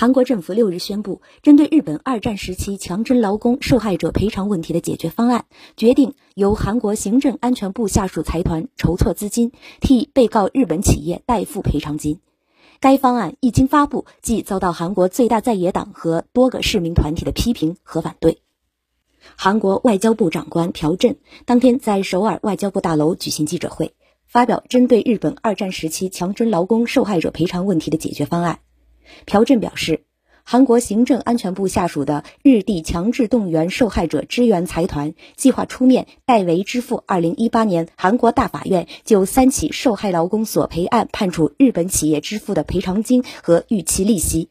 [0.00, 5.44] 韩国政府六日宣布，针对日本二战时期强征劳工受害者赔偿问题的解决方案，
[5.76, 9.52] 决定由韩国行政安全部下属财团筹措资金，
[9.82, 12.18] 替被告日本企业代付赔偿金。
[12.80, 18.38] 该方案一经发布，即遭到韩国最大在野党和多个市民团体的批评和反对。
[19.36, 23.92] 韩国外交部长官朴振当天在首尔外交部大楼举行记者会，
[24.26, 28.60] 发表针对日本二战时期强征劳工受害者赔偿问题的解决方案。
[29.26, 30.04] 朴振表示，
[30.42, 44.48] 韩国行政安全部下属的日地强制动员受害者支援财团计划出面代为支付2018年韩国大法院就三起受害劳工索赔案判处日本企业支付的赔偿金和逾期利息。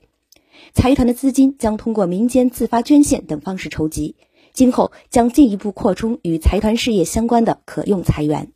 [0.73, 4.15] 财团的资金将通过民间自发捐献等方式筹集，
[4.53, 8.51] 今后将进一步扩充与财团事业相关的可用财源。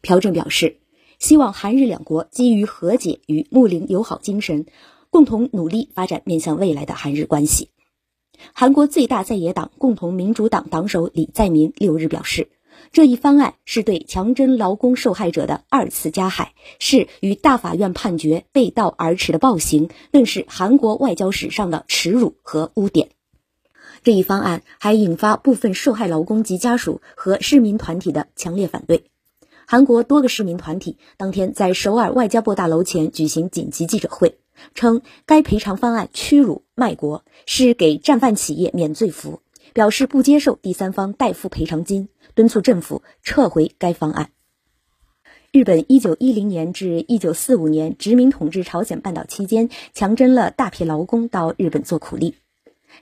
[0.00, 0.80] 朴振表示，
[1.18, 4.66] 希望韩日两国基于和解与睦邻友好精神。
[5.12, 7.68] 共同努力发展面向未来的韩日关系。
[8.54, 12.48] 韩国最大在野党共同民主党党首李在明六日表示，
[12.92, 23.10] 这一方案是对强征劳工受害者的二次加害，是与大法院判决背道而驰的暴行，更是韩国外交史上的耻辱和污点。
[24.02, 29.04] 这一方案还引发部分受害劳工及家属和市民团体的强烈反对。
[29.66, 34.38] 韩国多个市民团体当天在首尔外交部大楼前举行紧急记者会。
[34.74, 39.40] 称该赔偿方案屈辱卖国，是给战犯企业免罪符，
[39.72, 44.30] 表示不接受第三方代付赔偿金，敦促政府撤回该方案。
[45.52, 52.36] 日本1910年至1945年殖民统治朝鲜半岛期间，强征了大批劳工到日本做苦力。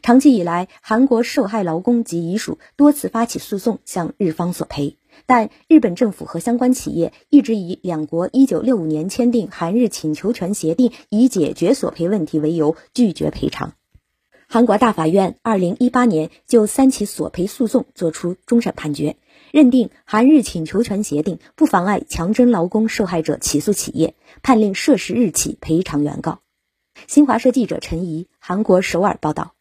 [0.03, 4.97] 长期以来，韩国受害劳工及遗属多次发起诉讼，向日方索赔。
[5.27, 13.75] 但日本政府和相关企业一直以两国1965年签订韩日请求权协定以解决索赔问题为由拒绝赔偿。
[14.49, 19.17] 韩国大法院2018年就三起索赔诉讼作出终审判决，
[19.53, 26.41] 认定韩日请求权协定不妨碍强征劳工受害者起诉企业，判令涉事日起赔偿原告。
[27.07, 29.55] 新华社记者陈怡，韩国首尔报道。